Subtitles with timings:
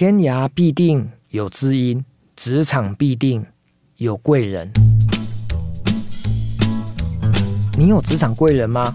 [0.00, 2.02] 天涯必定有知音，
[2.34, 3.44] 职场必定
[3.98, 4.72] 有贵人。
[7.76, 8.94] 你有职场贵人吗？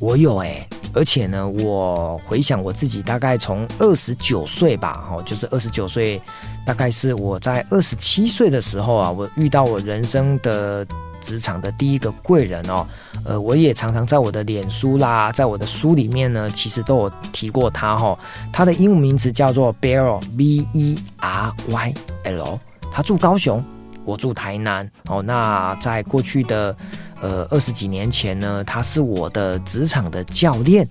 [0.00, 6.20] 我有哎、而且呢，我回想我自己，大概从二十九岁吧，哦，就是二十九岁，
[6.66, 10.84] 大概是我在二十七岁的时候啊，我遇到我人生的
[11.20, 12.86] 职场的第一个贵人哦。
[13.24, 18.18] 呃，我也常常在我的脸书啦，在我的书里面呢，其实都有提过他哈、
[18.52, 21.94] 他的英文名字叫做 Beryl，B E R Y
[22.24, 22.58] L。
[22.92, 23.62] 他住高雄，
[24.04, 25.22] 我住台南哦。
[25.22, 26.76] 那在过去的。
[27.22, 30.88] 呃，二十几年前呢，他是我的职场的教练。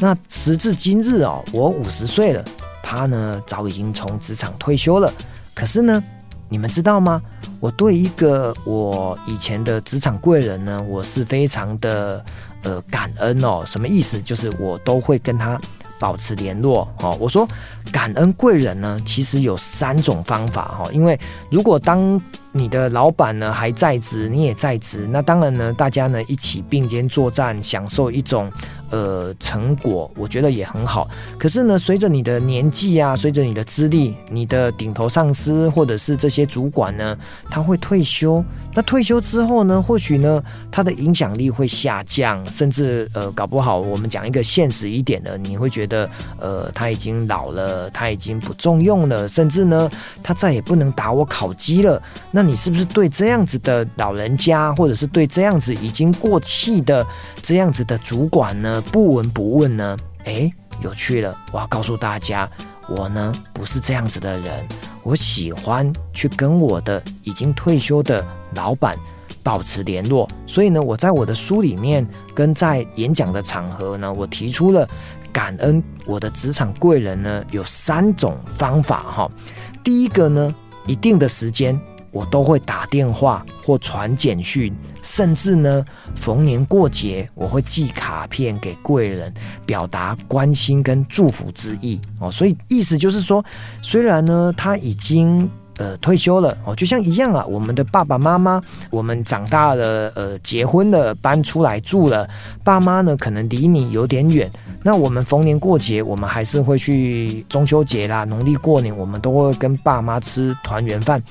[0.00, 2.44] 那时至今日哦，我五十岁了，
[2.82, 5.12] 他呢早已经从职场退休了。
[5.54, 6.02] 可是呢，
[6.48, 7.20] 你们知道吗？
[7.60, 12.24] 我对一个我以前的职场贵人呢，我是非常的
[12.62, 13.62] 呃感恩哦。
[13.66, 14.20] 什么意思？
[14.20, 15.60] 就是我都会跟他
[15.98, 17.16] 保持联络哦。
[17.20, 17.46] 我说
[17.90, 20.88] 感恩贵人呢，其实有三种方法哈。
[20.92, 21.18] 因为
[21.50, 22.20] 如果当
[22.52, 28.50] 你的老板呢还在职，你也在职，那当然呢，大家呢一起并肩作战，享受一种
[28.90, 31.08] 呃成果，我觉得也很好。
[31.38, 37.16] 可是呢，随着你的年纪啊，随着你的资历，你的顶头上司或者是这些主管呢，
[37.48, 38.44] 他会退休。
[38.74, 49.90] 那退休之后呢，或许呢，他的影响力会下降，甚至呃，搞不好我们讲一个现实一点的，你会觉得呃，他已经老了，他已经不重用了，甚至呢，
[50.22, 52.00] 他再也不能打我考鸡了。
[52.30, 57.04] 那你是不是对这样子的老人家，或者是对这样子已经过气的
[57.42, 59.96] 这样子的主管呢，不闻不问呢？
[60.24, 61.36] 诶，有趣了！
[61.52, 62.48] 我要告诉大家，
[62.88, 64.68] 我呢不是这样子的人，
[65.02, 68.96] 我喜欢去跟我的已经退休的老板
[69.42, 70.28] 保持联络。
[70.46, 74.88] 所以呢，我在我的书里面跟在演讲的场合呢，我提出了
[75.32, 79.30] 感恩我的职场贵人呢，有三种方法哈。
[79.82, 80.54] 第一个呢，
[80.86, 81.80] 一定的时间。
[82.10, 85.84] 我都会打电话或传简讯，甚至呢，
[86.16, 89.32] 逢年过节我会寄卡片给贵人，
[89.66, 92.30] 表达关心跟祝福之意哦。
[92.30, 93.44] 所以意思就是说，
[93.82, 102.28] 虽然呢他已经呃退休了哦，就像一样啊，我们的爸爸妈妈，我们长大了，呃，结婚了，搬出来住了，
[102.62, 104.50] 爸妈呢可能离你有点远，
[104.82, 111.22] 那我们逢年过节，我们还是会去中秋节啦、农历过年，我们都会跟爸妈吃团圆饭。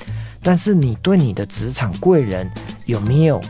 [0.42, 2.50] 但是你对你的职场贵人
[2.86, 3.42] 有没有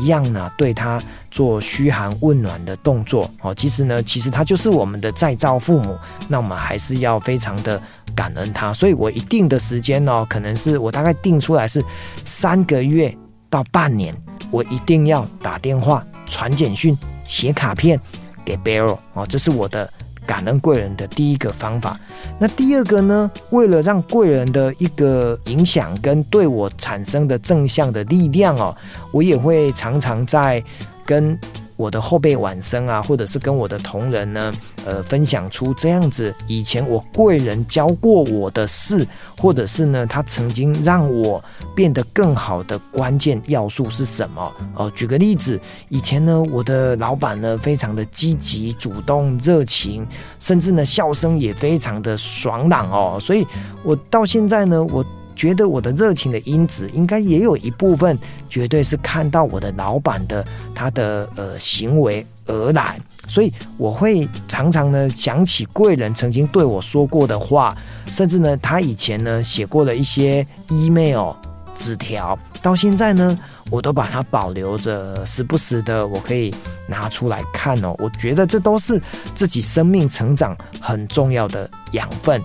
[0.00, 0.50] 一样呢？
[0.56, 1.00] 对他
[1.30, 7.80] 做嘘寒问暖的动作哦，其实呢，其实他就是我们的再造父母，那我们还是要非常的
[8.14, 8.72] 感恩他。
[8.72, 11.84] 所以我一定的时间哦，可能是我大概定出来是
[12.24, 13.14] 三个月
[13.50, 14.16] 到半年，
[14.50, 18.00] 我一定要打电话、传简讯、写卡片
[18.44, 19.88] 给 Beryl 哦，这是我的。
[20.26, 21.98] 感恩贵人的第一个方法，
[22.38, 23.30] 那第二个呢？
[23.50, 28.76] 为了让贵人的一个影响跟对我产生的正向的力量哦，
[29.12, 30.62] 我也会常常在
[31.06, 31.38] 跟。
[31.76, 34.52] 我的后辈晚生啊，或者是跟我的同仁呢，
[34.84, 41.42] 呃，分享出这样子以前我贵人教过我的事，或者是呢，他曾经让我
[41.74, 44.52] 变得更好的关键要素是什么？
[44.74, 50.06] 哦，举个例子，以前呢，我的老板呢，非常的积极、主动、热情，
[50.38, 53.46] 甚至呢，笑声也非常的爽朗哦，所以
[53.82, 55.04] 我到现在呢，我。
[55.34, 58.18] 觉得我的热情的因子，应该也有一部分，
[58.48, 71.32] 绝对是看到我的老板的他的呃行为而来，所以我会常常呢想起贵人曾经对我说过的话，甚至呢他以前呢写过的一些 email
[71.74, 73.38] 纸条，到现在呢
[73.70, 76.54] 我都把它保留着，时不时的我可以
[76.86, 79.00] 拿出来看哦，我觉得这都是
[79.34, 82.40] 自己生命成长很重要的养分。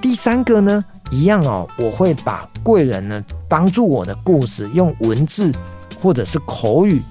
[0.00, 5.52] 第三个呢，一样哦，我会把贵人呢帮助我的故事用文字
[6.00, 7.02] 或者是口语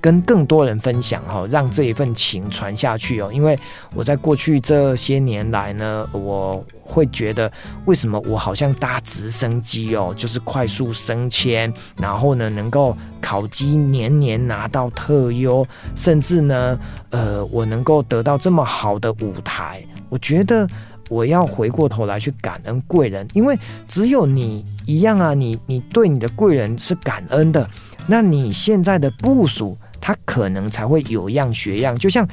[0.00, 3.30] 跟更多人分享哈，让这一份情传下去哦。
[3.32, 3.56] 因为
[3.94, 7.50] 我在过去这些年来呢，我会觉得
[7.84, 15.64] 为什么我好像搭直升机哦，就是快速升迁，然后呢能够考级年年拿到特优，
[15.94, 16.76] 甚至呢，
[17.10, 20.66] 呃，我能够得到这么好的舞台，我觉得。
[21.12, 23.54] 我要回过头来去感恩贵人，因为
[23.86, 27.68] 只有你一样啊，你你对你的贵人是感恩的，
[28.06, 31.98] 那你现在的部署他可能才会有样学样。
[31.98, 32.26] 就像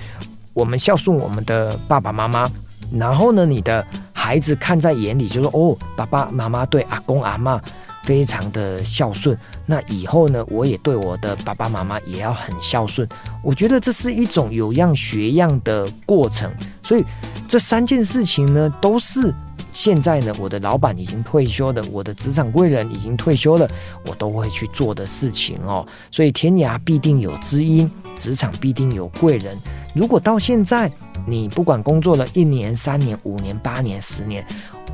[0.54, 2.50] 我们孝顺我们的爸爸妈妈，
[2.94, 7.60] 然后呢，你的孩子看在眼里，就说哦，爸爸妈妈对阿公阿嬷
[8.06, 13.06] 非常的孝顺，那以后呢，我也对我的爸爸妈妈也要很孝顺。
[13.44, 16.50] 我觉得这是一种有样学样的过程，
[16.82, 17.04] 所以。
[17.50, 19.34] 这三件事情呢，都是
[19.72, 23.68] 现在呢，我的老板已经退休了，我的职场贵人已经退休了，
[24.06, 25.84] 我都会去做的事情哦。
[26.12, 29.58] 所以天涯必定有知音，职场必定有贵人。
[29.96, 30.92] 如果到现在
[31.26, 34.46] 你不管工作了一年、三年、五年、八年、十年，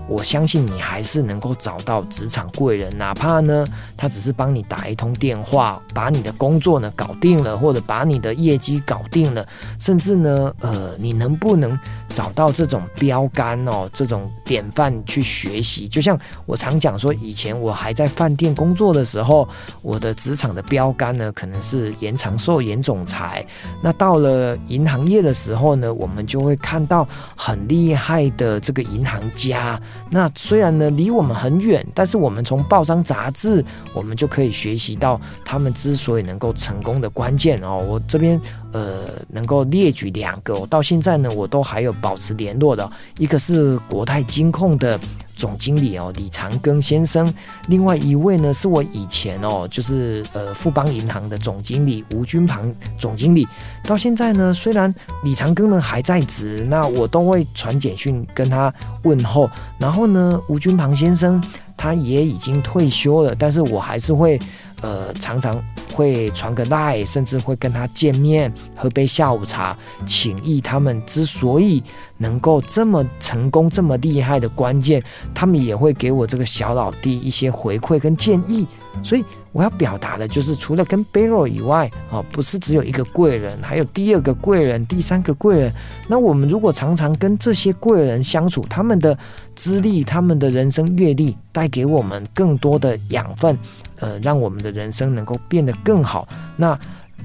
[0.08, 3.68] 我相信你还是能够找到职场贵人，哪怕呢，
[3.98, 9.46] 他只是帮你打一通电话，把你的工作呢搞定了，或者把你的业绩搞定了，
[9.78, 11.78] 甚至呢，呃，你能不能
[12.16, 15.86] 找到这种标杆哦，这种典范去学习？
[15.86, 19.46] 就像我常讲说，以前我还在饭店工作的时候，
[19.82, 23.46] 我的职场的标杆呢，可能是严长寿、严总裁。
[23.84, 29.78] 那到了银行业的时候呢，我们就会看到很厉害的这个银行家。
[30.10, 33.62] 那虽然呢离我们很远，但是我们从报章杂志，
[33.94, 37.84] 我们就可以学习到他们之所以能够成功的关键哦。
[37.86, 38.40] 我这边
[38.76, 45.00] 呃能够列举两个，我到现在呢我都还有保持联络的，一个是国泰金控的。
[45.38, 47.32] 总经理哦，李长庚先生，
[47.68, 53.46] 另外一位呢是我以前哦，就是呃富邦银行的总经理吴军庞总经理。
[53.84, 54.96] 到现在呢，虽然
[55.26, 58.74] 李长庚呢还在职，那我都会传简讯跟他
[59.04, 59.50] 问候。
[59.78, 61.44] 然后呢，吴军庞先生
[61.76, 64.40] 他也已经退休了，但是我还是会
[64.82, 65.62] 呃常常。
[65.96, 71.82] 会传个赖，甚至会跟他见面，喝杯下午茶，请益他们之所以
[72.18, 75.02] 能够这么成功、这么厉害的关键，
[75.34, 78.68] 他们也会给我这个小老弟一些回馈跟建议。
[79.04, 85.74] 所以我要表达的就是，除了跟 Barry 以外，哦，不是只有一个贵人，还有第二个贵人、第三个贵人。
[86.08, 89.18] 那我们如果常常跟这些贵人相处，他们的
[89.56, 93.58] 资历、他们的人生阅历，带给我们更多的养分。
[94.00, 96.28] 呃，让我们的人生能够变得更好。
[96.58, 96.78] 那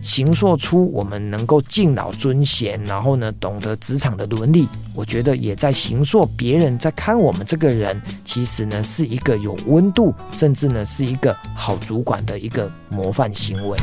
[0.02, 4.66] 形塑出我们能够敬老尊贤，然后呢，懂得职场的伦理。
[4.94, 13.76] 我觉得也在形塑别人在看我们这个人，其实呢是一个有温度，甚至呢是一个好主管的一个模范行为。